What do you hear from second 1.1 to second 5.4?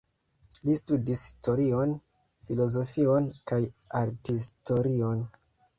historion, filozofion kaj arthistorion.